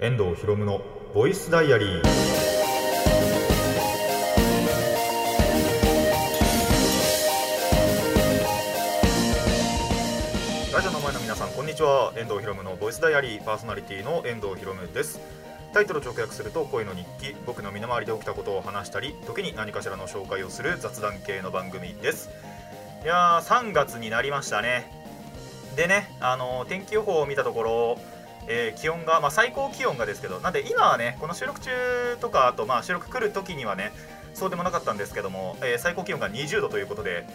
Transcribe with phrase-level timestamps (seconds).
[0.00, 0.80] 遠藤博夢の
[1.12, 2.02] ボイスダイアリー。
[10.72, 12.12] ラジオの前の皆さんこんにちは。
[12.16, 13.42] 遠藤博夢のボイスダイアリー。
[13.42, 15.18] パーソナリティの遠藤博夢です。
[15.74, 17.34] タイトル直訳すると声の日記。
[17.44, 22.30] 僕の身の回りで起きたことを話したり時に何かしらの紹介をする雑談系の番組です。
[23.02, 24.92] いやー3月になりましたね。
[25.74, 27.98] でねあの天気予報を見たところ
[28.48, 31.70] えー、気温が、まあ、最高気温がですけどなんで今はねこの収録中
[32.20, 33.92] とかあとまあ収録来る時にはね
[34.34, 37.26] そうでもなかったんですけども、えー、最高気温が20度ということで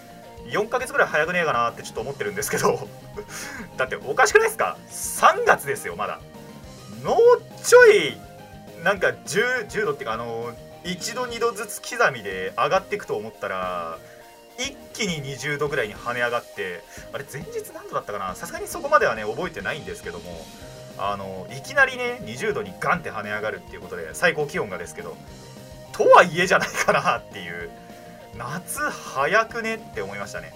[0.48, 2.88] 4ヶ月ぐらい早くねえかなってちょっと思ってるんですけど
[3.78, 6.20] だっておかしくないですか？3月ですよまだ。
[7.04, 8.18] もうちょい
[8.84, 10.54] なんか 10, 10度っていうかあの
[10.84, 13.98] 1度2度ずつ刻みで上がっていくと思ったら
[14.58, 16.84] 一気に20度ぐらいに跳ね上がって
[17.14, 18.36] あれ前日何度だったかな？
[18.36, 20.46] さすがにそこまではね覚えてないんですけども
[20.98, 25.18] あのいきなりね20度にガンって跳ね上がるっていうことで最高気温がですけど
[25.92, 27.70] とはいえじゃないかなっていう
[28.38, 30.54] 夏早くねって思いましたね。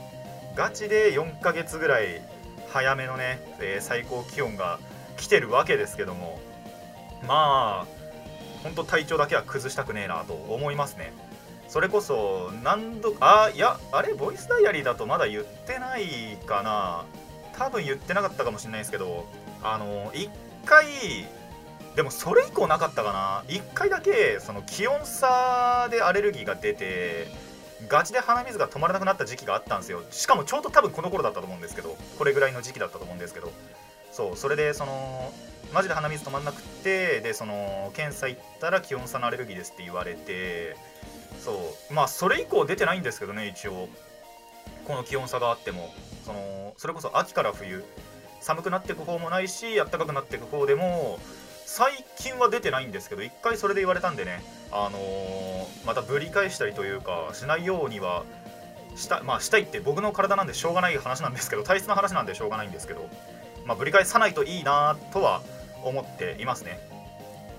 [0.56, 2.22] ガチで4ヶ月ぐらい
[2.70, 4.80] 早めのね、えー、最高気温が
[5.16, 6.40] 来てるわけですけども
[7.28, 7.86] まあ
[8.64, 11.14] ほんと体調だけは崩したくねえなと思いますね。
[11.68, 17.06] それこそ何度あいやあれボイスダイアリーだとまだ言ってないかな。
[17.58, 19.28] 多分言ってなかったかもしれないですけど
[19.64, 20.30] あの1
[20.66, 20.86] 回
[21.96, 23.44] でもそれ以降なかったかな。
[23.48, 27.28] 1回だけその気温差でアレルギーが出て
[27.88, 30.04] ガチで鼻水が止まらなくなった時期があったんですよ。
[30.12, 33.52] しかもちょうど多分この頃だったと思うんですけどこれぐらいの時期だったと思うんですけど。
[34.12, 35.32] そうそれでその
[35.74, 40.76] マジで鼻水止まんなくてでその検査行ったら気温差のアレルギーですって言われて
[41.44, 41.94] そう。
[41.94, 43.90] まあそれ以降出てないんですけどね一応。
[44.86, 45.94] この気温差があっても。
[46.26, 47.84] そのそれこそ秋から冬
[48.42, 51.20] 寒くなっていく方もないし暖かくなっていく方でも
[51.66, 58.24] 最近は出てないんですけど一回それで言われたんでねあのー、またぶり返したりというかしないようには
[58.96, 63.08] したまあしたいって僕の体なんでしょうがない話なんですけど体質の話なんでしょうがないんですけど
[63.66, 65.42] まあぶり返さないといいなとは
[65.84, 66.80] 思っていますね。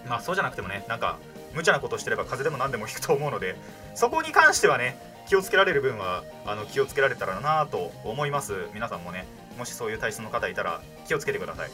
[0.08, 1.18] まあそうじゃなくてもねなんか
[1.54, 3.56] 無茶なことしてれば風邪でも何でも引くと思うので
[3.94, 4.98] そこに関してはね
[5.28, 8.54] 気をつけられる分はあの気をつけられたらなと思います。
[8.74, 9.26] 皆さんもね。
[9.58, 11.70] もしそういう体質の方いたら気をつけてください。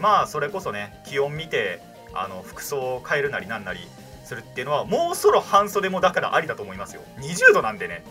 [0.00, 1.80] まあそれこそね気温見て
[2.12, 3.80] あの服装を変えるなりなんなり
[4.24, 7.02] するっていうのはもうそろ半袖もだからありだと思いますよ。
[7.18, 8.04] 20度なんでね。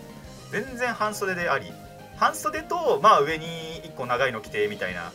[0.52, 1.72] 全然半袖であり。
[2.16, 3.46] 半袖とまあ上に
[3.84, 5.12] 1個長いの着てみたいな。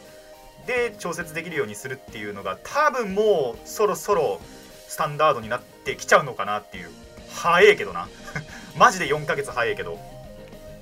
[0.66, 4.40] で調節できるようにするっていうのが多分もうそろそろ
[4.86, 6.90] スタンダードになってきちゃうのかなっていう。
[7.32, 8.08] 早えけどな。
[8.76, 9.98] マジで4ヶ月早いけど。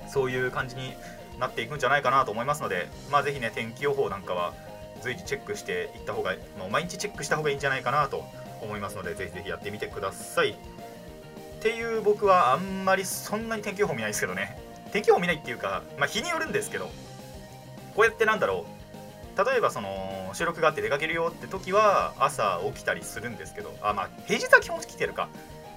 [0.09, 0.95] そういう感じに
[1.39, 4.53] なっていくんじゃないかなと思いますので、まあ、ぜひね天気予報なんかは
[5.01, 8.25] 随時チェックしていった方が、もう毎日チェックした方がいいんじゃないかなと
[8.61, 10.51] 思いますのでぜひぜひやってみてください。
[10.51, 14.59] っていう僕はあんまりそんなに天気予報見ないですけどね。
[14.91, 16.85] 天気予報見ないっていうか、まあ、日によるんですけど
[17.95, 19.45] こうやってなんだろう。
[19.45, 25.29] 例えばその収録があって出かけるよって時は朝起きたりするんですけどあまあ平日は基本起きてるか。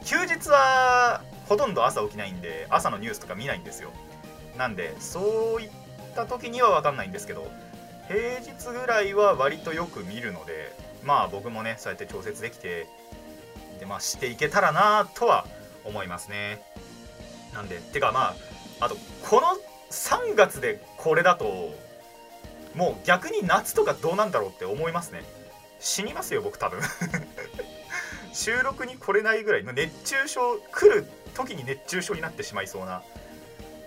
[0.05, 3.93] 休日はほとんど朝起きないんで朝のニュースとか見ないんですよ。
[4.57, 5.71] なんでそういっ
[6.15, 7.51] た時には分かんないんですけど
[8.09, 10.75] 平日ぐらいは割とよく見るので
[11.05, 12.87] まあ僕もねそうやって調節できて
[13.81, 15.47] でまあしていけたらなとは
[15.85, 16.63] 思いますね。
[17.53, 18.35] なんでてかま
[18.81, 18.97] ああと
[19.29, 19.49] この
[19.91, 21.75] 3月でこれだと
[22.75, 25.23] もう逆に夏とかどうなんだろうって思いますね。
[25.81, 26.81] 死にますよ僕多分。
[28.33, 33.03] 収録に来れないぐらいの熱中症来る時に熱中症になってしまいそうな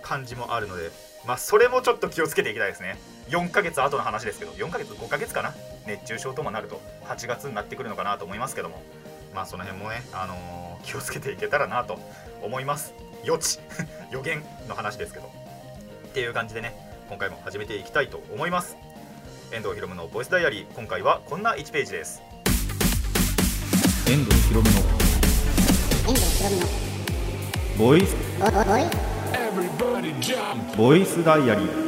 [0.06, 0.90] 感じもあるので、
[1.26, 2.96] まあ、それもちょっと気をつけていきたいですね。
[3.28, 5.52] 4ヶ月後の話ですけど、4ヶ月、5ヶ月かな、
[5.84, 8.80] 熱中症ともなると、8月になってくるのかなと思いますけども、
[9.34, 11.98] まあ、その辺もね、あのー、気をつけていけたらなと
[12.40, 12.94] 思います。
[13.24, 13.58] 予知、
[14.12, 15.26] 予言の話ですけど。
[15.26, 16.72] っていう感じでね、
[17.08, 18.76] 今回も始めていきたいと思います。
[19.50, 22.22] 遠藤ひろむのボイスダイアリー、今回はこんな1ページです。
[24.08, 24.82] 遠藤ひろむの
[26.06, 26.44] ボイス
[27.76, 28.06] ボイ
[28.86, 29.15] ス
[31.24, 31.86] ダイアリー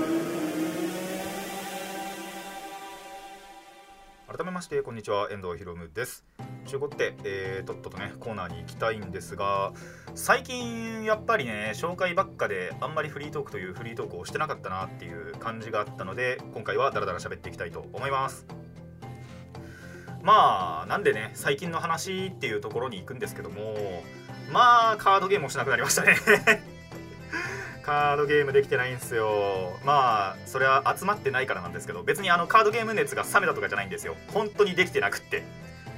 [4.26, 5.28] 改めましてこんにちは。
[5.30, 6.24] 遠藤ひろむです。
[6.66, 9.72] ということで、えー、とっととねコーナーに行きたいんですが
[10.14, 18.46] 最近やっぱりね紹介ばっかであんまりフリートークというフリートークをしてなかったなっていう感じがあったので今回はダラダラ喋っていきたいと思います。
[20.22, 24.02] まあなんでね最近の話っていうところに行くんですけども
[24.52, 26.16] まあカードゲームをしなくなりましたね。
[27.88, 29.78] カードゲームできてないんですよ。
[29.82, 34.14] まあそれは集まってないからなんですけど別にあのカードゲーム熱が冷めたとかじゃないんですよ。
[34.34, 35.42] 本当にできてなくって。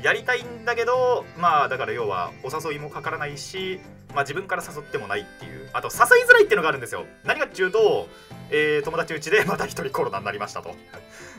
[0.01, 3.81] やりたいんだけどまあだから要はお誘いもかからないし、
[4.15, 5.69] まあ、自分から誘ってもないっていう。
[5.73, 7.07] あと誘いづらいっていうのがあるんですよ。
[7.25, 8.07] 何かっていうと、
[8.51, 10.77] えー、友達うちで また一人コロナになりましたと。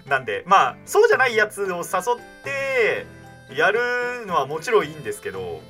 [0.05, 1.83] なんでまあそうじゃないやつを誘っ
[2.43, 3.05] て
[3.55, 5.61] やるのはもちろんいいんですけど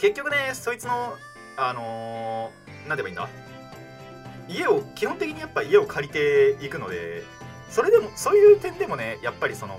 [0.00, 1.18] 結局ねそいつの
[1.58, 3.45] あのー、なんて言えばいいんだ？
[4.48, 7.22] 家を基本的にやっぱ家を借りていくので
[7.68, 9.78] それでもそういう点でもねやっぱりその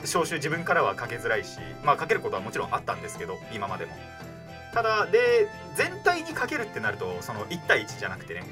[0.00, 3.92] 招集自分からはかけづらいしまあかけることはもちろんあったんですけど今までも。
[4.72, 8.44] ただで全体にかけるってなるとその1対1じゃなくてね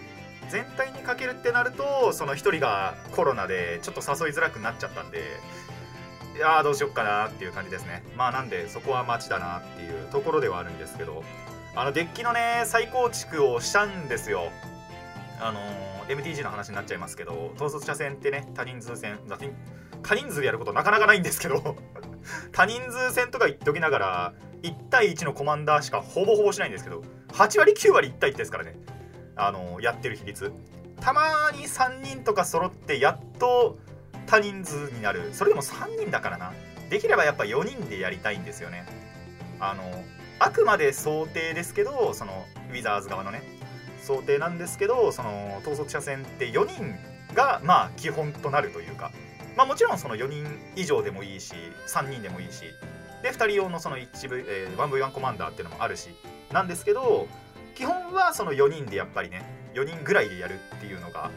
[0.48, 5.18] 全体にかけるってなるとその1人がコロナでちょっと誘いづらくなっちゃったんで
[6.36, 8.02] いやーどうしよっかなっていう感じですね。
[8.16, 11.22] まあなんでそこは待ちだなっていうところではあるんですけど。
[11.76, 14.52] あのデッキのね再構築をしたんですよ。
[15.40, 15.60] あの、
[16.08, 19.18] MTG の話になっちゃいますけど統率者戦ってね多人数戦
[20.02, 21.76] 多人数でやることなかなかないんですけど
[22.52, 28.76] 多人数戦とか言っておきながら1対1のコマンダーしかほぼほぼしないんですけど8割9割1対1ですからね
[29.36, 30.52] あの、やってる比率。
[31.00, 31.22] たま
[31.52, 33.78] に3人とか揃ってやっと
[34.26, 35.30] 多人数になる。
[35.32, 36.52] それでも3人だからな。
[36.88, 38.86] できればやっぱ4人でやりたいんですよね。
[39.60, 39.82] あの
[40.38, 43.42] あくまで想定ですけどそのウィザーズ側のね
[44.04, 46.94] 想定なんですけどその統率者戦って4人
[47.34, 49.10] がまあ基本となるというか。
[49.56, 51.54] まあもちろんその4人以上でもいいし
[51.86, 52.64] 3人でもいいし。
[53.22, 56.10] で2人用のその 1V、えー、1V1 コマンダーっていうのもあるし。
[56.52, 57.26] なんですけど
[57.74, 59.42] 基本はその4人でやっぱりね
[59.74, 61.30] 4人ぐらいでやるっていうのが、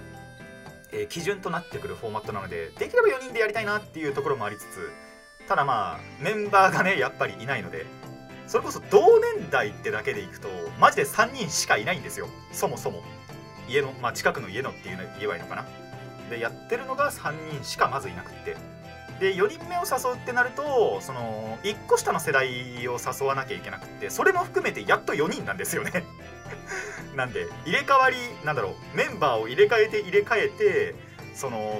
[0.91, 4.91] えー、基準となってくるフォーマットなのでできれば4人でやりたいなっていうところもありつつ
[5.47, 7.85] ただまあメンバーがねやっぱりいないので
[8.47, 10.47] それこそ同年代ってだけでいくと
[10.79, 12.27] マジで3人しかいないんですよ。
[12.51, 13.03] そもそも。
[13.69, 15.65] 家のまあ近くの家のっていうの言えばいいのかな。
[16.29, 18.55] でやってるのが3人しかまずいなくって。
[19.19, 26.03] で4人目を誘うってなるとその1個下の世代を誘わなきゃいけなくってそれも含めてやっと4人なんですよね。
[27.15, 28.15] なんで入れ替わり
[28.45, 30.95] なんだろうメンバーを入れ替えて入れ替えて
[31.33, 31.75] その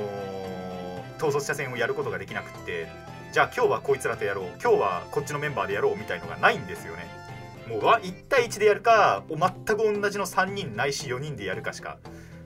[1.18, 2.90] 統率者戦をやることができなくって
[3.38, 4.46] じゃあ今日はこいつらとやろう。
[4.60, 7.06] 今日はこっちのメンバーでやろうみたいのがないんですよね。
[7.70, 12.00] もう1対1でやるか全く同じの3人ないし4人でやるかしか。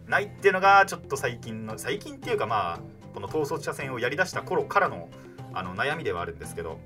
[0.09, 2.79] ないっていうのがちょっと最近の最近っていうかまあ
[3.13, 5.07] この統率者戦をやりだした頃からの
[5.53, 6.77] あの悩みではあるんですけど。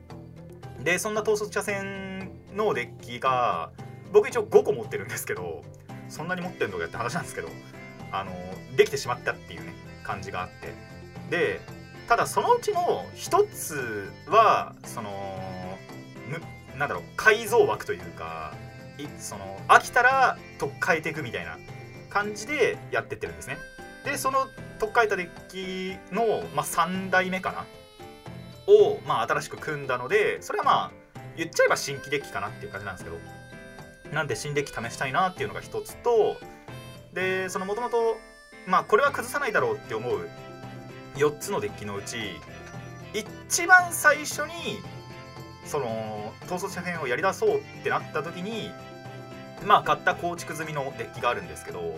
[0.84, 3.72] でそんな統率者戦のデッキが
[4.14, 5.64] 僕一応5個持ってるんですけど
[6.10, 7.50] そんなに持ってんのかって話なんですけど
[8.12, 8.32] あの
[8.78, 9.74] できてしまったっていうね
[10.04, 10.76] 感じがあって。
[11.32, 15.12] でただそのうちの一つはその
[16.78, 18.54] なんだろう改造枠というか
[19.20, 21.58] その飽きたら取っ替えていくみたいな
[22.10, 23.58] 感じでやってってるんですね。
[24.04, 24.48] でその
[24.80, 27.66] 取っ替えたデッキの、まあ、3代目かな？
[28.68, 30.92] を、まあ、新しく組んだのでそれはまあ
[31.36, 33.18] 言っちゃえば新規デッキかなっていう感じなんですけど。
[34.14, 36.38] なんで新デッキ試したいなっていうのが一つと
[37.14, 38.18] でそのもともと
[38.68, 40.30] まあこれは崩さないだろうって思う
[41.16, 42.18] 4つのデッキのうち
[43.14, 44.80] 一番最初に
[45.66, 48.70] その統率者編をやりだそうってなった時に
[49.66, 51.98] まあ買った構築済みのデッキがあるんですけど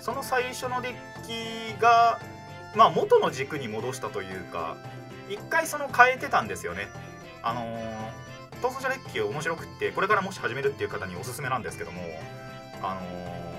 [0.00, 2.20] その最初のデッキが
[2.76, 4.76] まあ元の軸に戻したというか
[5.28, 6.88] 一回その変えてたんですよね。
[7.44, 12.02] あのー、統率者デッキ面白くってこれからもし始めるっていう方におすすめなんですけども
[12.82, 13.51] あのー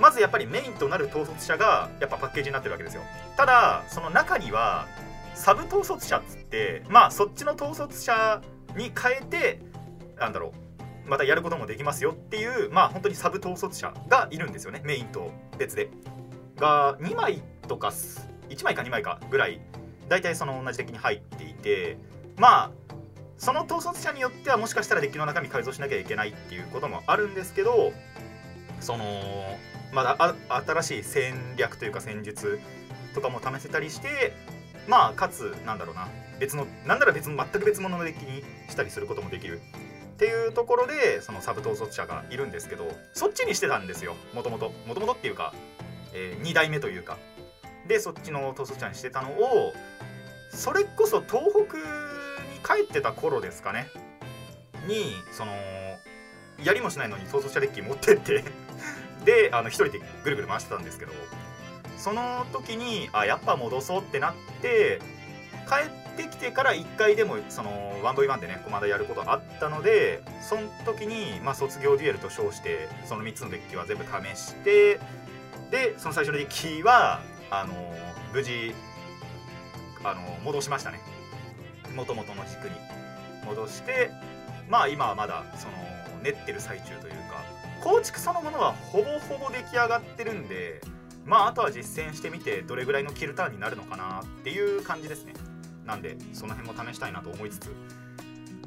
[0.00, 3.02] まずやっぱりメインとなる統率者がやっぱパッケージになってるわけですよ。
[3.36, 4.86] ただその中には
[5.34, 8.42] サブ統率者っつってまあそっちの統率者
[8.76, 9.60] に変えて
[10.18, 10.52] なんだろ
[11.06, 15.88] うまたやることもできますよっていうまあ本当にサブ統率者がいるんですよねメインと別で。
[16.56, 19.60] が2枚とか1枚か2枚かぐらい
[20.08, 21.96] 大体その同じデッキに入っていて
[22.36, 22.70] まあ
[23.36, 27.92] その統率者によってはもしかしたらデッキの中身改造しなきゃいけないっていうこともあるんですけど
[28.80, 29.04] その
[29.94, 32.58] まだ新しい戦略というか戦術
[33.14, 34.34] とかも試せたりして
[34.88, 36.08] まあかつなんだろうな
[36.40, 39.60] 別のなんなら別の全く別物のデッキにしたりすることもできる。
[40.14, 45.52] っていうところでそのサブ統率者がいるんですけどそっちにしてたんですよもともともともとっていうか、
[46.12, 47.18] えー、2代目というか。
[47.86, 49.74] でそっちの統率者にしてたのを
[50.50, 53.88] それこそ東北に帰ってた頃ですかね。
[54.86, 55.52] にその
[56.62, 58.44] やりもしないのに統率者デッキ持ってって
[59.24, 61.12] であの1人でぐるぐる回してたんですけど
[61.96, 65.00] その時にあやっぱ戻そうってなって
[65.66, 67.70] 帰ってきてから1回でもその
[68.02, 75.00] 1V1 でねコマンドやることあったのでその時に、まあ、卒業デュエルと称してその3つのデッキは全部試して
[75.70, 77.74] でその最初のデッキはあの
[78.32, 78.74] 無事
[80.04, 81.00] あの戻しましたね。
[81.96, 82.72] もともとの軸に
[83.46, 84.10] 戻して
[84.68, 85.72] まあ今はまだその
[86.22, 87.14] 練ってる最中という
[87.84, 90.80] 構築そのものはほぼほぼ出来上がってるんで
[91.26, 95.34] まああとは実践してみてどれぐらいのキルターンになるのかなっていう感じですね。
[95.84, 97.70] なんでその辺も試したいなと思いつつ。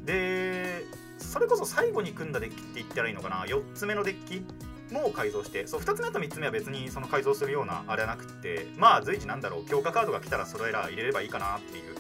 [0.05, 0.83] で
[1.17, 3.43] それこそ最後に組んだデッキって言ったらいいのかな。
[3.45, 4.45] 4つ目のデッキ
[4.93, 11.95] も改造してそう2つ目と3つ目は別にその改造するようなあれはなくってまあ随時なんだろう強化カードが来たら揃えら入れればいいかなっていう。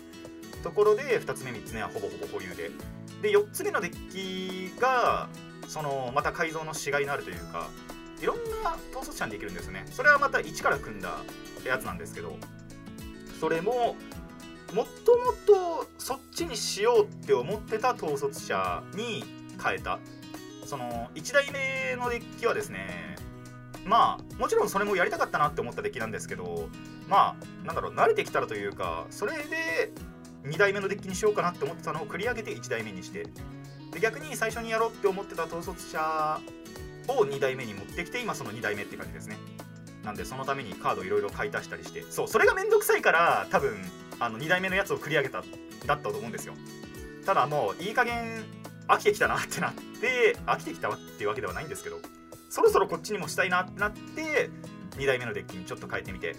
[0.63, 2.69] ところで2つ目3つ目はほぼほぼ保有で。
[3.21, 5.27] で4つ目のデッキが
[5.67, 7.69] そのまた改造のしがいのあるというか
[8.21, 9.85] いろんな統率者にできるんですね。
[9.91, 11.11] それはまた1から組んだ
[11.65, 12.37] やつなんですけど
[13.39, 13.95] それも
[14.73, 19.23] もともとそっちにしようって思ってた統率者に
[19.63, 19.99] 変えた。
[20.65, 23.15] その1代目のデッキはですね
[23.85, 26.67] まあもちろんそれもやりたかったなって思ったデッキなんですけど
[27.07, 29.93] まあなんだろう慣れてきたらというかそれで
[30.43, 33.27] 2代目のデッキにしようかなって思ってたのを繰り上げて1代目にして。
[33.91, 36.39] で逆に最初にやろうって思ってた統率者
[37.07, 39.37] を2代目に持ってきて今その2代目って感じですね。
[40.03, 42.03] なんでそのためにカードいろいろ買い足したりして。
[42.09, 43.75] そうそれがめんどくさいから多分
[44.19, 45.43] あの2代目のやつを繰り上げた
[45.85, 46.53] だったと思うんですよ。
[47.25, 48.45] ただもういい加減
[48.87, 51.99] 飽きてきたなってなって飽きてきたっていうわけではないんですけど
[52.49, 54.49] そろそろこっちにもしたいなってなって
[54.91, 56.35] 2代目のデッキにちょっと変えてみて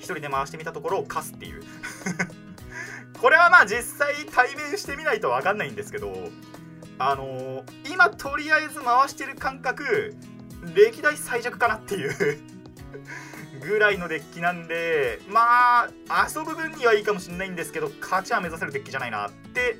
[0.00, 1.62] 1人で回してみたところを貸すっていう。
[3.20, 6.30] これはまあ実際対面してみないと分かんないんですけど
[7.02, 10.14] あのー、今とりあえず回してる感覚
[10.74, 12.42] 歴代最弱かなっていう
[13.64, 19.78] ぐらいのデッキなんでまあ遊ぶ分にはいいかもしれないんですけど勝ちは目指せるデッキじゃないなって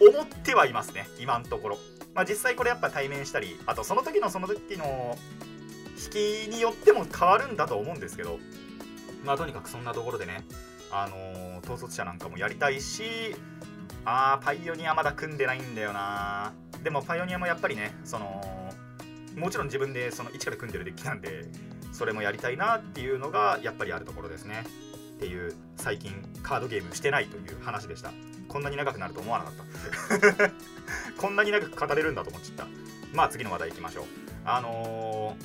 [0.00, 1.78] 思ってはいますね今のところ、
[2.14, 5.18] まあ、実際これやっぱ対面したりあとその時のその時の
[5.96, 8.38] 引きによっても変わるんだと思うんですけど
[9.24, 10.44] まあとにかくそんなところでね
[10.92, 13.34] あのー、統率者なんかもやりたいし
[14.04, 16.52] あーパイオニアまだ組んでないんだよな。
[16.82, 18.42] でもパイオニアもやっぱりねその
[19.36, 21.46] もちろん自分でその1から組んでるデッキなんで
[21.92, 24.64] それもやりたいなっていうのがやっぱりあるところですね。
[25.16, 28.10] っていう最近カードゲームしてないという話でした。
[28.48, 29.54] こんなに長くなると思わなかっ
[30.36, 30.50] た。
[31.16, 32.66] こんなに長く語れるんだと思っちゃった。
[33.14, 34.04] まあ次の話題いきましょう。
[34.44, 35.36] あの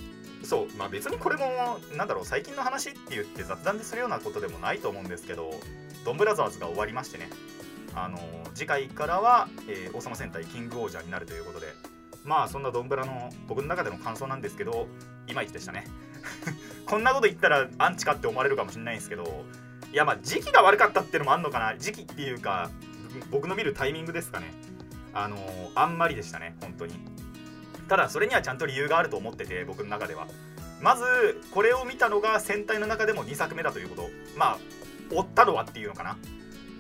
[0.42, 5.60] ー、そうまあ別にこれもなんだろう最近の話って言って雑談でするようなことでもないと思うんですけど
[6.06, 7.30] ドンブラザーズが終わりましてね。
[8.04, 8.20] あの、
[8.58, 11.68] 次回からは、えー、王様戦隊キングオージャーになるということで
[12.28, 14.88] まあそんなドンブラの僕の中での感想なんですけど
[15.28, 15.86] いまいちでしたね。
[16.86, 19.46] こんなこと言ったらアンチかって思われるかもしれないんですけど
[19.94, 21.78] いやまあ時期が悪かったっていうのもあんのかな。
[21.78, 22.70] 時期っていうか
[23.32, 24.52] 僕の見るタイミングですかね。
[25.14, 25.38] あの、
[25.74, 26.96] あんまりでしたね本当に。
[27.88, 30.28] ただそれにはちゃんと理由があると思ってて僕の中では。
[30.82, 34.10] まずこれを見たのが戦隊の中でも2作目だということ。
[34.36, 34.58] まあ
[35.10, 36.18] 追ったのはっていうのかな。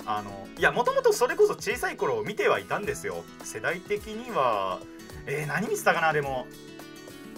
[0.07, 3.23] あのいやもともとそれこそ小さい頃見てはいたんですよ。
[3.43, 4.79] 世代的には。
[5.25, 6.47] えー、何見てたかなでも。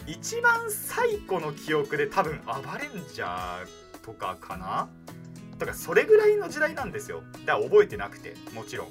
[0.06, 3.60] 一番最古の記憶で多分暴れんじゃ
[4.04, 4.88] とかかな。
[5.60, 7.24] とかそれぐらいの時代なんですよ。
[7.46, 8.88] だから覚えてなくてもちろん。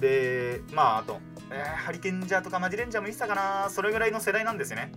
[0.00, 1.20] でまああと、
[1.50, 3.68] えー、ハリケンジャーとかマジレンジャーも見てたかな。
[3.70, 4.92] それぐらいの世代なんですよね。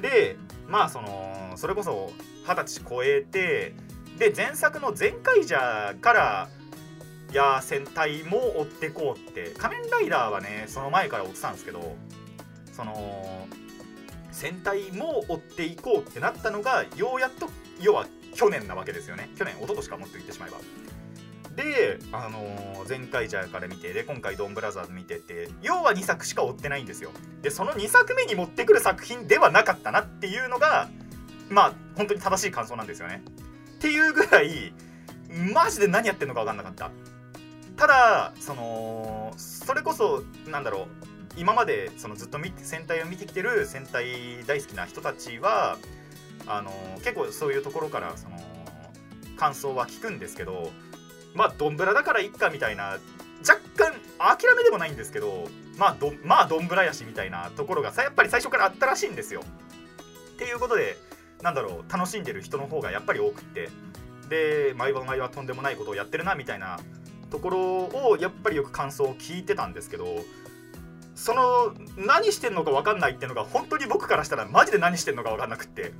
[0.00, 0.36] で
[0.68, 2.12] まあそのそれこそ
[2.46, 3.74] 二十歳超えて
[4.18, 6.48] で前作の「全カイジャー」から
[7.36, 11.96] や戦隊も追ってこうって仮面ライダーはねその前から追ってたんですけど
[12.72, 13.46] その
[14.32, 17.48] 戦隊も追っていこうってなったのがようやっと
[17.80, 19.30] 要は去年なわけですよね。
[19.38, 20.58] 去年一昨年かもっと言ってしまえば。
[21.56, 27.12] で、あのー、前回じゃから見てで今回ドンブラザーズ見てて要は2作しか追ってないんですよ。
[27.40, 30.90] でその2作目に持ってくる作品ではなかったなっていうのが
[31.48, 33.22] まあ本当に正しい感想なんですよね。
[33.76, 34.74] っていうぐらい
[35.54, 36.90] マジで何やってんのか分かんなかった。
[37.76, 40.86] ただそのそれこそなんだろう
[41.36, 45.76] 今までそのずっと戦隊を見てきてる戦隊大好きな人たちは
[46.46, 48.38] あの結構そういうところからその
[49.36, 50.70] 感想は聞くんですけど
[51.34, 52.98] まあドンブラだからいっかみたいな
[53.46, 59.42] 若干諦めでもないんですけどまあどまあドンブラやしみたいなところがさやっぱり最初からあったらしいんですよ。
[60.34, 60.96] っていうことで
[61.42, 63.68] なんだろう楽しんでる人の方がやっぱり多くって
[64.28, 66.78] で毎晩毎晩とんでもないことをやってるなみたいな
[67.36, 70.24] ところをやっぱりよく感想を聞いてたんですけど
[71.14, 75.92] その何してんのか分かんないっていうのが本当に僕からしたらマジで何してんのか分かんなくって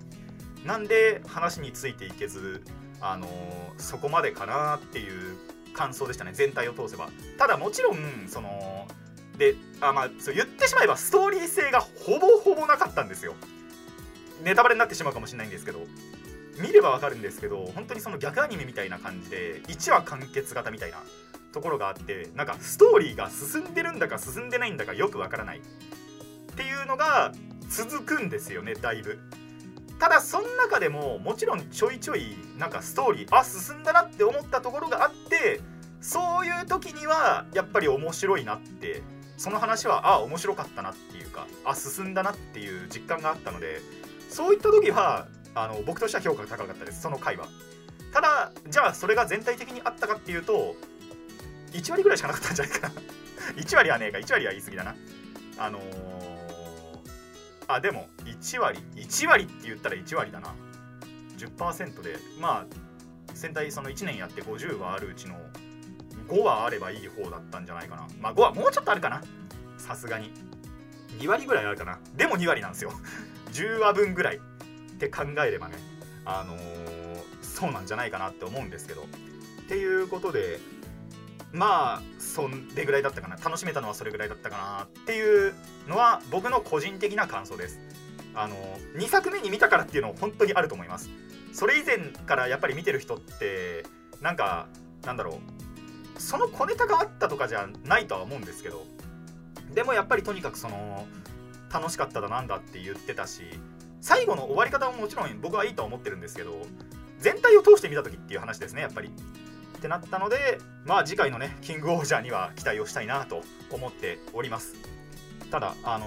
[0.64, 2.62] なんで話についていけず
[3.00, 3.28] あの、
[3.76, 5.36] そこまでかなっていう
[5.74, 6.32] 感想でしたね。
[6.32, 7.10] 全体を通せば。
[7.38, 8.88] ただもちろんその
[9.36, 13.34] であまあそう言ってしまえばストーリー性がほぼほぼなかったんですよ。
[14.42, 15.80] ネタバレになってしまうかもしれないんですけど
[16.58, 20.98] 見ればわかるんですけど本当にその逆アニメみたいな感じで1話完結型みたいな
[21.56, 25.58] ところがあってなんかストーリーが進んでるんだか進んでないんだかよくわからない。
[25.58, 27.32] っていうのが
[27.70, 29.18] 続くんですよねだいぶ。
[29.98, 35.62] ただその中でももちろんちょいちょいなんかストーリーあ進んだなって思ったところがあって
[36.02, 39.02] そういう時にはやっぱり面白いなって
[39.38, 43.80] その話はあ面白かったなっていうかあ進んだなっていう実感があったので
[44.28, 47.48] そういった時はあの僕としては評価が高かったですその回は。
[48.12, 50.76] ただじゃあそれが全体的にあったかっていうと
[51.76, 52.94] 1割ぐらいしかなかったんじゃないかな。
[53.56, 54.96] 1割はねえか1割は言い過ぎだな。
[55.58, 55.84] あのー、
[57.68, 60.54] あでも1割1割って言ったら1割だな。
[61.38, 62.66] 10%でまあ
[63.34, 65.36] 戦隊その1年やって50はあるうちの
[66.28, 68.06] 5はあればいい方だったんじゃないかな。
[68.20, 69.22] まあ5はもうちょっとあるかな。
[69.78, 70.32] さすがに。
[71.18, 71.98] 2割ぐらいあるかな。
[72.14, 72.92] でも2割なんですよ。
[73.52, 74.40] 10話分ぐらいっ
[74.98, 75.76] て考えればね。
[76.24, 79.02] あのー、そうなんじゃないかなって思うんですけど。
[79.02, 80.60] っていうことで
[81.56, 83.36] まあそれぐらいだったかな。
[83.36, 85.54] 楽しめたのはそれぐらいだったかなっていう
[85.88, 87.80] のは僕の個人的な感想です。
[88.34, 88.56] あの
[88.96, 91.08] 2作目に見たからっていうのは本当にあると思います。
[91.52, 93.84] それ以前からやっぱり見てる人って
[94.20, 94.68] なんか
[95.04, 95.56] なんだろう。
[96.18, 98.84] その小ネタがあったとかじゃないとは思うんですけど
[99.74, 101.06] でもやっぱりとにかくその
[101.72, 103.42] 楽しかっただなんだって言ってたし
[104.00, 106.62] 最後の終わり方ももちろん僕はいいとは思ってるんですけど
[107.18, 109.10] 全体を通して見た時っていう話ですねやっぱり。
[109.76, 114.74] ってなったのでまあ次回のねキングオージャーには期待をしたいなと思っております。
[115.50, 116.06] ただあの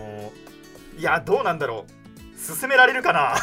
[0.97, 1.91] ー、いやどうなんだろう。
[2.57, 3.35] 勧められるかな。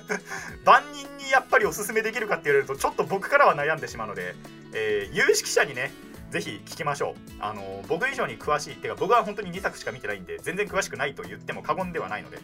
[0.66, 4.34] 万人にやっぱりおすすめできるかって言われるとちょっと僕からは悩んでしまうので
[4.74, 5.92] えー、有識者にね
[6.30, 7.32] ぜひ聞きましょう。
[7.38, 12.38] あの僕以上に詳しいっていうか僕は本当に2作しか見てないんで全然詳しくないと言っても過言ではないので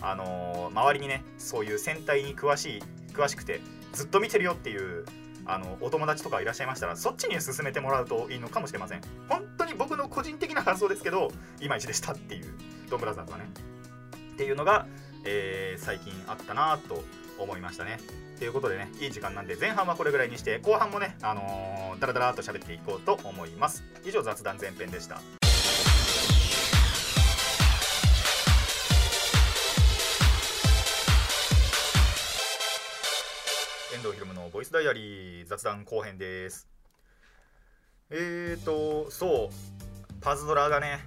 [0.00, 2.82] あの周りにねそういう戦隊に詳しい
[3.12, 3.60] 詳しくて
[3.92, 5.04] ずっと見てるよっていう
[5.48, 12.54] あのお友達とかいらっしゃいましたらそっちに進めてもらうといいのかもしれません本当に僕の個人的な感想ですけどいまいちでしたっていう
[12.90, 13.44] ドンブラザーズはね
[14.34, 14.86] っていうのが、
[15.24, 17.02] えー、最近あったなと
[17.38, 17.98] 思いましたね
[18.38, 23.82] ということでね、いい時間なんで、前半はこれぐらいにして、後半もね、あのー、だらだらっと喋っていこうと思います。
[24.04, 25.20] 以上、雑談前編でした。
[33.98, 36.68] 遠藤ひろむのボイスダイアリー雑談後編です。
[38.10, 41.00] えーと、そう、パズドラがね、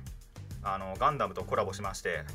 [0.62, 2.26] あのガンダムとコラボしまして、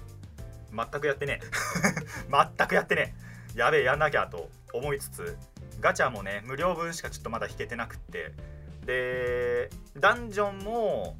[0.72, 1.40] 全くやってね
[2.56, 3.14] 全くやってね
[3.54, 5.36] やべえやんなきゃと思いつつ
[5.78, 8.32] ガチャもね無料分しかちょっとまだ引けてなくって。
[8.86, 11.18] でダンジョンも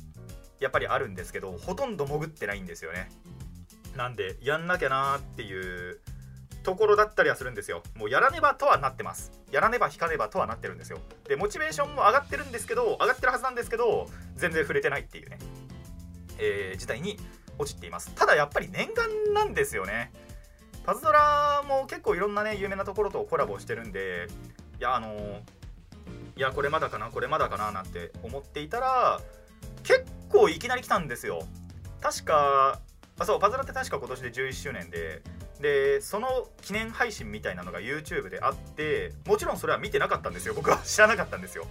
[0.60, 3.10] やっぱりあるんですけどほとんど潜ってないんですよね。
[3.96, 6.00] なんでやんなきゃなーっていう
[6.66, 7.84] ところだったりはするんですよ。
[7.94, 9.30] もうやらねばとはなってます。
[9.52, 10.98] やらねば引かねばとはなってるんですよ。
[11.28, 15.38] でモチベーションも上がってるんですけど上がってるはずなんですけど全然触れてないっていうね。
[16.38, 17.20] えー、事態に
[17.56, 18.12] 陥っています。
[18.16, 20.10] ただやっぱり念願なんですよね。
[20.84, 24.26] パズドラも結構いろんなね有名なところとコラボしてるんで
[24.80, 25.40] いやあの
[26.36, 29.20] いやこれまだかなこれまだかななんて思っていたら
[29.84, 31.46] 結構いきなり来たんですよ。
[32.00, 32.80] 確か
[33.20, 35.22] あそうパズドラって確か今年で11周年で
[35.60, 40.54] でその記念配信みたいなのが YouTube であってもちろんそれは見てなかったんですよ。
[40.54, 41.66] 僕は 知らなかったんですよ。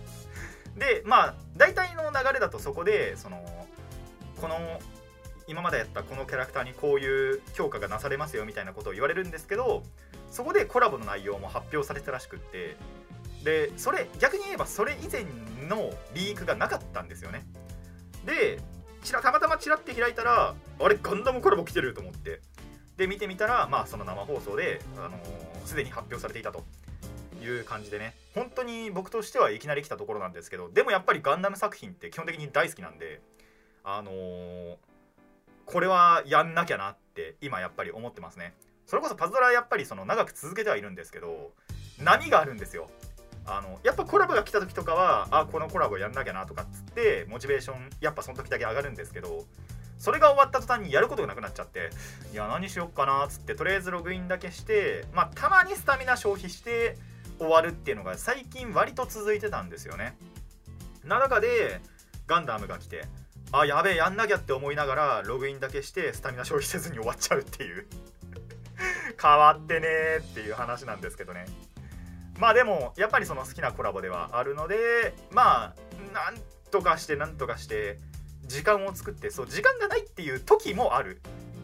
[0.76, 3.67] でまあ大体の流れだとそこでその
[4.41, 4.80] この
[5.48, 9.84] 今までやったこのキャラクターにこういう評価がなされますよみたいなことを言われるんですけど
[10.32, 12.76] そこでコラボの内容も発表されたらしくって
[13.43, 15.24] でそれ逆に言えばそれ以前
[15.69, 17.45] のリークがなかったんですよね。
[18.26, 18.60] で
[19.04, 22.41] ちらたまたまちらって開いたらあれガンダムコラボ来てると思って。
[22.97, 25.17] で見てみたらまあその生放送であの
[25.65, 26.63] す、でに発表されていたと。
[27.43, 28.15] いう感じでね。
[28.34, 33.21] 本当に僕としてはいきなり来たところなんですけどでもやっぱりガンダム作品って基本的に大好きなんで
[33.84, 34.75] あのー、
[35.65, 38.53] これはやんなきゃなって今やっぱり思ってますね。
[38.88, 41.51] それこそパズドラやっぱりその長く続けてはいるんですけど
[41.99, 42.89] 波があるんですよ。
[43.47, 49.45] あのやっぱコラボが来た時とかはあこのコラボやんなきゃなとかっつってモチベーションやっぱその時だけ上がるんですけど
[49.97, 51.89] それが終わった途端にやることがなくなっちゃって
[52.34, 56.97] いや何しよっかなっつってとりあえずログインだけしてまあたまにスタミナ消費して
[57.39, 60.17] 終わるっていうのが最近割と続いてたんですよね。
[61.03, 61.81] な中で
[62.27, 63.05] ガンダムが来て
[63.51, 67.86] あやべえやんなきゃって思いながらログインだけしてスタミナ消費せずに終わっちゃうっていう。
[69.21, 71.45] 変わってねーっていう話なんですけどね。
[72.38, 76.36] まあでもやっぱりその好きなコラボではあるのでまあなん
[76.69, 77.97] とかしてなんとかして
[78.45, 81.21] 時間を作ってそう時間がないっていう時もある。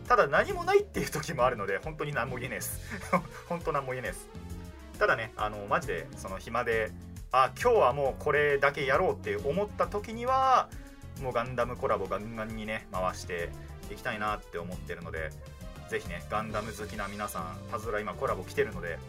[0.07, 2.81] ただ何もないっていう時もあるので本当に何も言えねえです。
[3.47, 4.27] 本当何も言えねえです。
[4.99, 6.91] ただねあのマジでその暇で
[7.31, 10.69] あ今日はもうこれだけやろうって思った時には
[11.21, 13.49] もうガンダムコラボガンガンにね回して
[13.89, 15.31] いきたいなって思ってるので
[15.89, 18.99] ぜひねガンダム好きな皆さんパズドラ今コラボ来てるので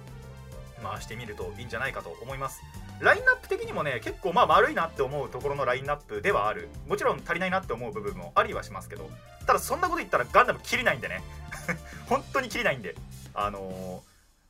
[0.82, 2.62] 回してみるといいんじゃないかと思います。
[3.00, 6.68] ラインナップ的にもね結構まあ丸いなって思うところのラインナップではある。
[6.88, 9.10] もちろん足りないなって思う部分もありはしますけど。
[9.46, 11.22] ただそんなこと言ったらガンダム切りないんでね。
[12.08, 12.94] 本当に切りないんで。
[13.34, 14.02] あの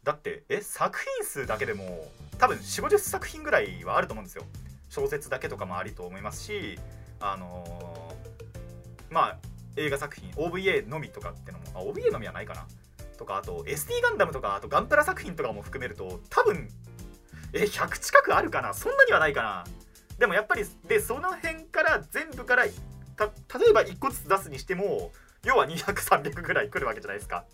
[0.03, 4.45] ー、だってえ作品数だけでも多分4 5 0作品ぐらいはあると思うんですよ。
[4.89, 6.79] 小説だけとかもありと思いますし
[7.19, 9.39] あのー、まあ
[9.77, 12.67] 映画作品 OVA のみとかってのもあ OVA のみはないかな。
[13.19, 16.69] とかあと SD ガンダムとかあとガンプラ作品とかも含めると多分
[17.53, 18.75] え100近くあるかな？
[18.75, 19.65] そんなにはないかな？
[20.19, 25.13] でもやっぱりでその辺から全部から例えば1個ずつ出すにしても
[25.45, 27.45] 要は200300ぐらい来るわけじゃないですか。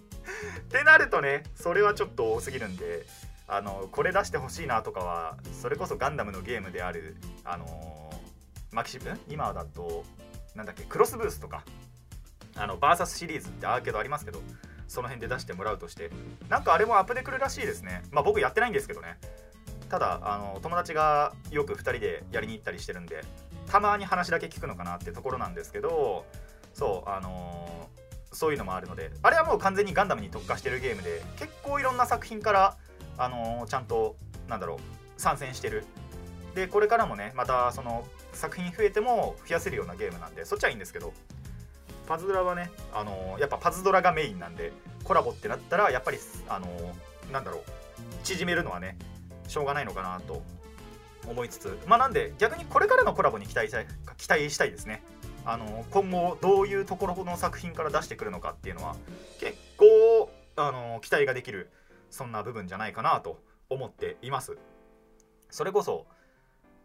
[0.61, 3.05] ってなるとねそれはちょっと多すぎるんで
[3.47, 10.05] あのこれ出してほしいなとかはそれこそガンダムのゲームであるあのー、マキシブ今だと
[10.55, 11.65] なんだっけクロスブースとか
[12.57, 14.43] あのバーサスシリーズってアーケードありますけど
[14.89, 16.11] その辺で出してもらうとして
[16.49, 18.03] なんかあれもアップでくるらしいですね。
[18.11, 19.19] まあ僕やってないんですけどね。
[19.89, 23.23] ただあの友達がよく2人でやりに行ったりしてるんで
[23.71, 26.27] たまに話だけ聞くのかなってところなんですけど
[26.75, 32.77] そうあのー、そういうのもあるのであれはもう完全にガンダムに特化してるゲームで結構いろんな作品から
[33.17, 34.79] あのー、ちゃんとなんだろう
[35.21, 35.85] 参戦してる。
[36.55, 41.13] でこれからもねまたその作品増えても増やせるようなゲームなんでそっちはいいんですけど
[42.09, 44.73] パズドラはねあのー、やっぱパズドラがメインなんで
[45.05, 46.19] コラボってなったらやっぱり
[46.49, 46.67] あの
[47.31, 47.63] なんだろう
[48.25, 48.97] 縮めるのはね
[49.47, 50.43] しょうがないのかなと
[51.27, 51.79] 思いつつ。
[51.87, 55.03] まあなんで逆にこれからのコラボに期待したい期待したいですね。
[55.45, 58.97] あの今後どういうところの作品から出してくるのかっていうのは
[59.39, 61.71] 結構あの期待ができる
[62.11, 64.57] そんな部分じゃないかなと思っています。
[65.51, 66.07] それこそ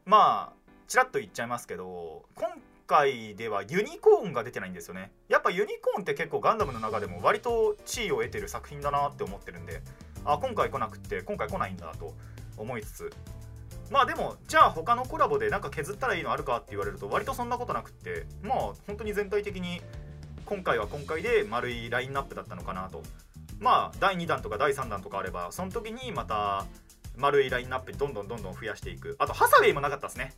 [0.06, 2.50] まあちらっと言っちゃいますけど今
[2.86, 5.12] 回ではユニコーンが出てないんですよね。
[5.30, 9.82] やっぱユニコーンって結構ガンダムの中でも割と地位を得てる作品だなって思ってるんで
[10.26, 12.14] あ今回来なくて今回来ないんだと
[12.58, 13.14] 思いつつ。
[13.92, 19.82] まあでもじゃあ他のコラボでなんか削ったらいいのあるかって言われると割とそんなことなくってまあ本当に全体的に
[20.46, 23.04] 今回は今回で丸いラインナップだったのかなと。
[23.60, 26.66] まあ第2弾とか第3弾とかあればその時にまた
[27.16, 29.16] 丸いラインナップにどんどんどんどん増やしていく。
[29.20, 30.34] あとハサウェイもなかったですね。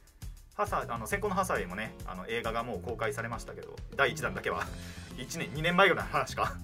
[0.55, 4.63] ハサあの先行のハサウェイもねあの映画がもう公開されましたけど第1弾だけは。
[5.17, 6.55] 1年2年前ぐらいの話か。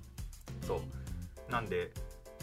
[0.66, 1.50] そう。
[1.50, 1.90] なんで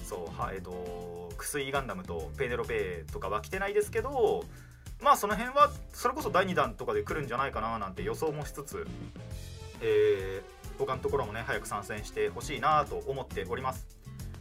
[0.04, 4.44] そうはえっ、ー、とクスイガンダムとペーネロペーとかは来てないですけど
[5.02, 8.88] まあその辺はそれこそ第2弾とかで来るんじゃないかななんて予想もしつつ
[9.80, 13.86] えー、他のところもね早く参戦してほしいなと思っております。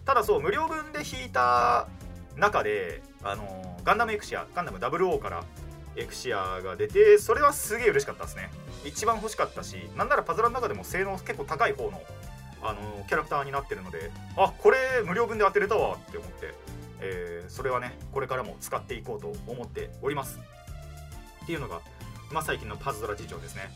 [0.06, 1.88] ただそう無料分で引いた
[2.36, 5.44] 中であのガンダムエクシアガンダム00から
[5.96, 8.50] エクシアが出てそれはすげえ嬉しかったですね。
[8.84, 12.02] 一番欲しかったしなんならパズラの中でも性能結構高い方の
[12.62, 16.54] あのキャラクターになってるのであこれ無料分で当てれたわって思って、
[17.00, 20.38] えー、それはねこれからも使っていこうと思っております。
[21.44, 21.80] っていうのが、
[22.32, 23.70] まあ、最近のパズドラ事情ですね。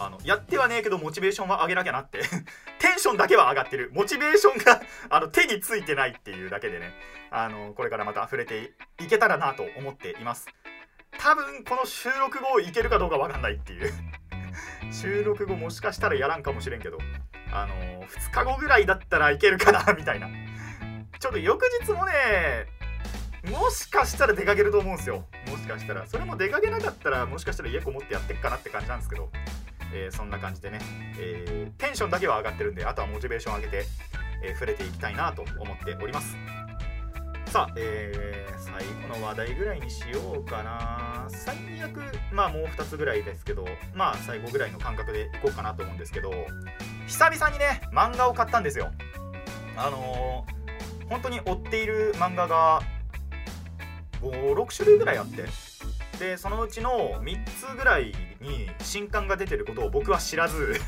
[0.00, 2.20] あのやってはねえけどモチベーションは上げなきゃなって。
[2.78, 3.90] テンションだけは上がってる。
[3.92, 4.80] モチベーションが
[5.10, 6.92] あの手についてないっていうだけでね。
[7.30, 10.46] あのこれからまた触れていけたらなと思っています。
[11.18, 13.92] 多分この収録後いけるかどうかわかんないっていう。
[14.92, 16.98] 収録後もしかしたらやらんかもしれんけど。
[17.50, 20.28] あのー、2日後ぐらいだったらいけるかなみたいな。
[21.18, 22.66] ちょっと翌日もね
[23.50, 25.26] もしかしたら出かけると思うんですよ。
[25.48, 26.06] もしかしたら。
[26.06, 29.30] それも出かけなかったらもしかしたら家こもってやってっかなって感じなんですけど、
[29.92, 30.78] えー、そんな感じでね、
[31.18, 33.84] えー、テンションだけは上がってるんであとはモチベーション上げて、
[34.44, 36.36] えー、触れていきたいなと思っております。
[37.50, 38.74] さあ、えー、最
[39.08, 41.26] 後の話題ぐらいにしようかな。
[41.30, 41.98] 最悪
[42.30, 46.30] まあもう2つぐらいですけどまあ最後ぐらいの感覚でいこうかなと思うんですけど
[47.06, 48.90] 久々にね漫画を買ったんですよ。
[49.78, 52.82] あのー、本当に追っている漫画が
[54.20, 55.46] 56種類ぐらいあって
[56.18, 60.78] でそのうちの3つぐらいに新刊が出てることを僕は知らず。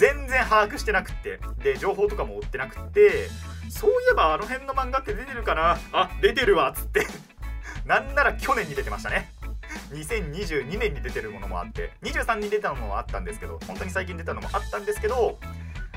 [0.00, 1.38] 全然把握してなくって。
[1.62, 3.28] で情報とかも追ってなくって。
[3.68, 5.78] そういえばあの辺の漫画って出てるかな。
[5.92, 7.06] あ出てるわっつって。
[7.84, 9.30] なんなら去年に出てましたね。
[9.92, 11.92] 2022年に出てるものもあって。
[12.02, 13.60] 23に出たのもあったんですけど。
[13.66, 15.38] 本当に最近出たのもあったんですけど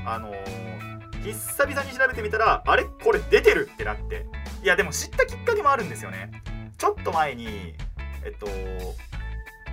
[0.04, 2.84] あのー、久々に調べてみたらあれ？
[2.84, 4.26] これ出てるってなって。
[4.62, 6.30] いやでも知ったきっかけもあるんですよね。
[6.76, 7.74] ちょっと前に
[8.22, 8.46] えっと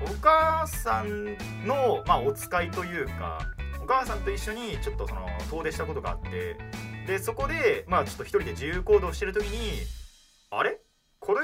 [0.04, 3.46] お母さんの、まあ、お使いというか
[3.82, 6.58] お母さんと一緒にちょっとその遠出したことがあって
[7.08, 9.86] でそこでまあちょっと一人で自由行動してる時に
[10.50, 10.80] あれ？
[11.20, 11.39] これ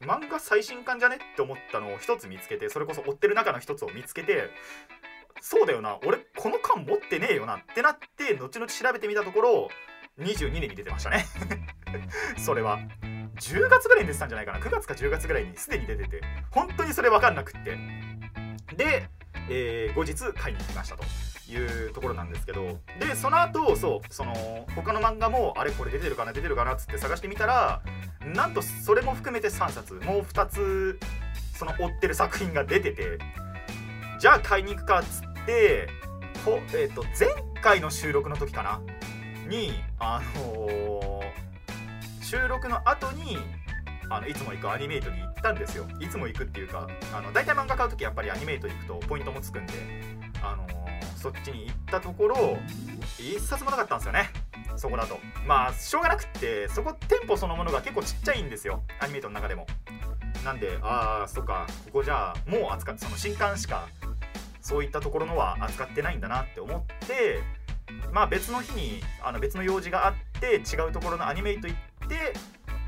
[0.00, 1.16] 漫画最新刊じゃね？
[1.16, 4.50] って思ったのを一つ見つけてそれこそ追ってる中の一つを見つけて
[5.40, 9.68] そうだよな俺この缶持ってねえよなってなって後々調べてみたところ
[10.20, 11.24] 22年に出てましたね。
[12.36, 12.78] それは
[13.36, 14.58] 10月ぐらいに出てたんじゃないかな。
[14.58, 17.78] 9月か10月ぐらいにすでに出てて本当にそれ分かんなくって。
[18.76, 19.08] で、
[19.48, 21.04] えー、後日買いに行きましたと
[21.50, 22.78] いうところなんですけど。
[22.98, 27.82] でその後そうその他の漫画もあれこれ出てるかな出てるかなっつって探してみたら
[28.24, 29.94] なんとそれも含めて3冊。
[29.94, 30.98] もう2つ
[31.54, 33.18] その追ってる作品が出てて。
[34.18, 35.88] じゃあ買いに行くかっつって
[36.44, 37.28] こ、えーと、前
[37.60, 38.80] 回の収録の時かな？
[39.48, 43.38] にあのー、収録の後に
[44.16, 45.86] あのいつも行くアニメイトに行ったんですよ。
[46.00, 49.72] いつも行くっていうかあの大体漫画買う時やっぱりアニメイト行くとポイントもつくんで
[50.42, 52.58] あのー、そっちに行ったところ
[53.18, 54.30] 一冊もなかったんですよね。
[54.76, 55.18] そこだと。
[55.46, 58.82] まあしょうがなくってそこ店舗そのものが結構ちっちゃいんですよ。
[59.00, 59.66] アニメイトの中でも。
[60.44, 63.86] なんでああそっかここじゃあもう扱ってその新刊しか
[64.60, 67.40] そういったところのは扱ってないんだなって思って
[68.12, 72.34] まあ別の日にあの別の用事があって違うところのアニメイト行って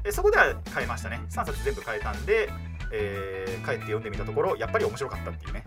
[0.05, 1.21] えそこでは買えましたね。
[1.31, 2.51] 3冊全部買えたんで、
[2.93, 5.65] えー、帰って読んでみたところやっぱり面白かったっていうね。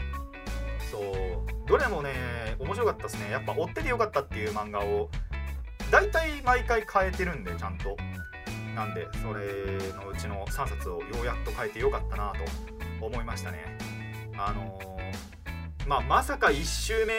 [0.92, 1.68] そう。
[1.68, 3.32] どれもね面白かったですね。
[3.32, 5.10] やっぱ追っててよかったっていう漫画を
[5.92, 7.98] 大体毎回変えてるんでちゃんと。
[8.76, 12.32] なんでそれのうちの3冊をようやっと変えてよかったな
[13.00, 13.78] と思いましたね。
[14.38, 17.14] あのー、まあまさか1周目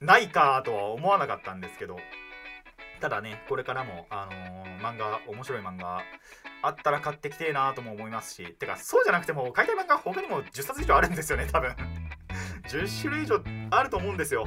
[0.06, 1.96] ないかとは思わなかったんですけど。
[3.04, 6.00] ただねこれからも、あのー、漫画面白い漫画
[6.62, 11.76] あったら買ってきてえなとも思いますしてかそうじゃなくても買いたい漫画他にも10冊以上あるんですよね多分。
[12.66, 14.46] 10種類以上あると思うんですよ。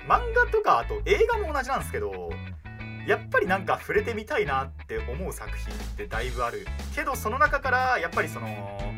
[0.00, 2.30] 漫画とかあと映画も同じなんですけど
[3.06, 6.66] やっぱりなんか触れてみたいなって思う作品ってだいぶある。
[6.94, 8.94] けどその中からやっぱりその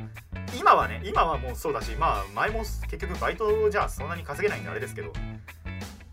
[0.59, 5.13] 今はね今はもうそうだしまあ前も結局バイトじゃそんなに稼げないんであれですけど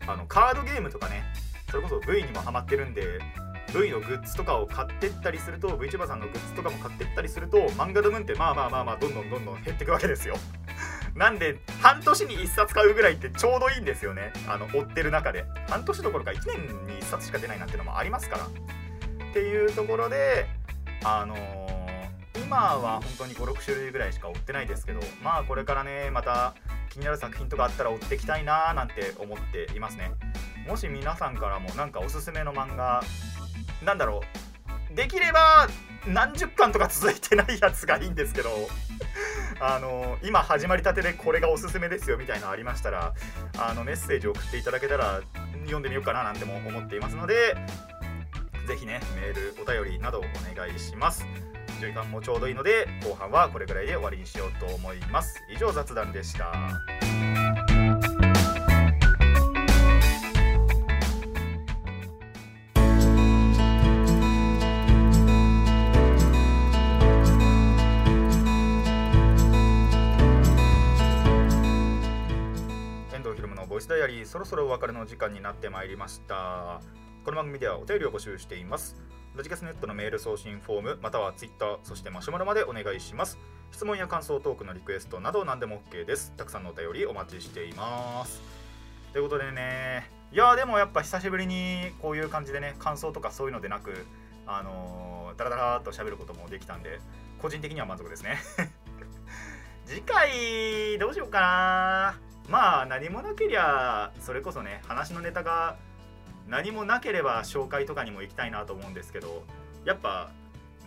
[0.06, 1.24] あのカードゲームとかね
[1.72, 3.20] それこそ V にもハマってるんで
[3.74, 10.36] V のグッズとかを買ってったりすると VTuber さんのグッズとかも買ってったりすると漫画の分ってまあまあまあまあどんどんどんどん減っていくわけですよ。
[11.16, 14.34] なんで半年に1冊買うぐらいってちょうどいいんですよね。
[14.48, 15.46] あの追ってる中で。
[15.70, 18.46] 半年どころか1年に1冊しか出ないなんてのもありますから。
[18.46, 20.48] っていうところで
[21.04, 26.54] あのー、今は本当に56種類ぐらいしか追ってないですけどまあこれからねまた
[26.90, 30.12] 気になる作品とかあったら追っていきたいなーなんて思っていますね。
[30.68, 33.04] もし皆さんからもなんかおすすめの漫画
[33.84, 34.22] なんだろ
[34.92, 35.68] うできれば
[36.08, 38.50] 何十巻とか続いてないやつがいいんですけど
[39.60, 43.14] あの今始まりたてでこれがおすすめですよみたいなのありましたら
[43.58, 45.22] あのメッセージ送っていただけたら
[45.64, 47.56] 読んでみようかななんても思っていますので
[48.68, 50.22] 是非ねメールお便りなどお
[50.56, 51.26] 願いします。
[51.80, 55.42] 時間もちょうどいいので後半はこれぐらいで終わりにしようと思います。
[55.50, 56.54] 以上雑談でした。
[73.88, 76.82] ダイアリーそろそろお別れの時間になってまいりました。
[77.26, 78.96] この番組ではお便りを募集しています。
[79.36, 83.38] ラジカスネットのメール送信フォームまたは Twitter そしてマシュマロまでお願いします。
[83.72, 86.34] 質問や感想トークのリクエストなど何でも OK です。
[86.38, 88.42] たくさんのお便りお待ちしています。
[89.14, 94.06] ということでねいやでもやっぱ久しぶりにこういう感じでね感想とかそういうのでなく
[94.48, 97.00] あのー、ダラダラっと喋ることもできたんで
[97.42, 98.38] 個人的には満足ですね。
[99.86, 102.31] 次回どうしようかな。
[102.52, 105.78] まあ何もなけりゃそれこそね話のネタが
[106.50, 109.44] 何もなければ紹介とかにも行きたいなと思うんですけど
[109.86, 110.30] やっぱ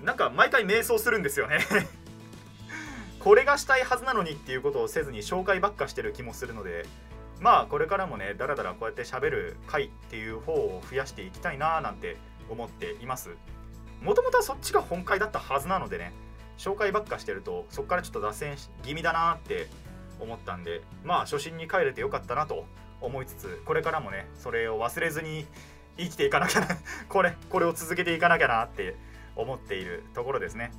[0.05, 1.61] なんか毎回迷走するんですよね。
[3.19, 6.85] これがしたいはずなのにっていうことをせずに紹介ばっかしてる気もするので
[7.41, 12.19] まあこれからもねだらだらこうやって喋る回っていう方を増やしていきたいななんて
[12.51, 13.31] 思っています。
[14.03, 16.13] もともとはそっちが本会だったはずなのでね
[16.59, 19.69] 紹介ばっかしてるとそっからちょっと脱線気味だなって
[20.21, 22.65] 思ったんでまあ初心に帰れてよかったなと
[23.01, 25.47] 思いつつこれからもねそれを忘れずに
[25.97, 26.69] 生きていかなきゃな
[27.09, 28.97] これこれを続けていかなきゃなって
[29.37, 30.73] 思っているところですね。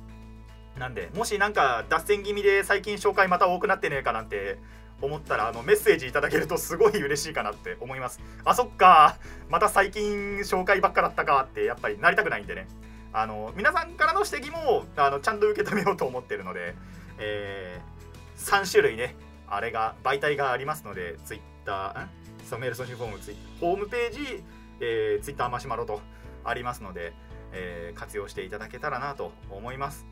[0.78, 4.58] なんでもしなんか脱線気味で最近紹介また多くなってねえかなんて
[5.00, 8.20] 思ったらあのメッセージいただけるとすごい嬉しいかなって思います。
[8.44, 9.16] あそっか
[9.48, 12.66] また最近紹介ばっかだったかってやっぱりなりたくないんでね。
[13.12, 16.74] あの皆さんからの指摘もあのちゃんと受け止めようと思ってるので、
[17.18, 19.16] えー、3種類ね
[19.48, 22.08] あれが媒体がありますので Twitter
[22.44, 24.44] そうメール送信フォームツイホームページ、
[24.80, 26.00] えー、Twitter マシュマロと
[26.44, 27.12] ありますので、
[27.52, 30.06] えー、活用していただけたらなと思います。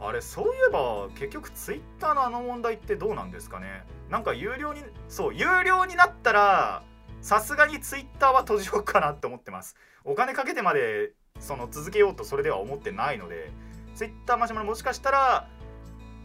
[0.00, 3.84] あれそういえば結局ツイッターのあの問題ってどうなんですかね？
[4.10, 6.82] なんか有料にそう有料になったら
[7.20, 9.76] さすがにツイッターは閉じようかなって思ってます。
[10.04, 13.52] お金かけてまでその続けようとそれでは思ってないので
[13.94, 15.48] ツイッターマシュマロもしかしたら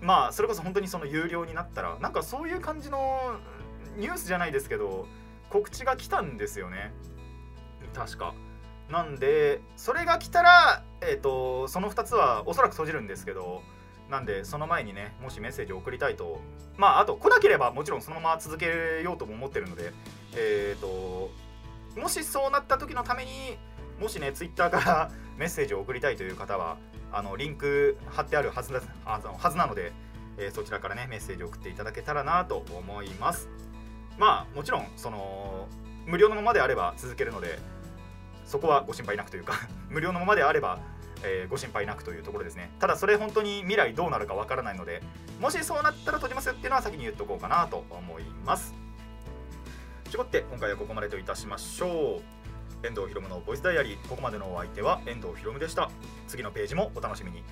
[0.01, 3.39] まあそれこそ本当にその有料になったらなんかそういう感じの
[3.97, 5.07] ニュースじゃないですけど
[5.49, 6.93] 告知が来たんですよね。
[7.93, 8.33] 確か。
[8.89, 13.61] なんでそれが来たらえっ、ー、とその2つはおそらく閉じるんですけど
[14.09, 16.39] なんでその前にねもしメッセージを送りたいと
[16.77, 19.91] まああと来なければもちろんそのまま続けようとも思ってるので
[20.35, 21.31] えっ、ー、と
[21.99, 23.57] もしそうなった時のために
[23.99, 26.77] もしねツイッターから メッセージを送りたいという方は
[27.11, 29.91] あのリンク貼ってあるはずはずなので、
[30.37, 33.49] えー、そちらからねメッセージ送っていただけたらなと思います。
[34.17, 35.67] まあもちろんその
[36.05, 37.59] 無料のままであれば続けるので
[38.45, 39.53] そこはご心配なくというか
[39.89, 40.79] 無料のままであれば、
[41.23, 42.71] えー、ご心配なくというところですね。
[42.79, 45.01] ただそれ本当に未来どうなるかわからないので
[45.39, 48.73] もしそうなったら閉じますよっていうのは先に言っとこうかなと思います。
[50.05, 52.36] ということで今回はここまでといたしましょう。
[52.83, 54.07] 遠藤博文のボイスダイアリー。
[54.07, 55.89] ここまでのお相手は遠藤博文でした。
[56.27, 57.43] 次のページもお楽しみに。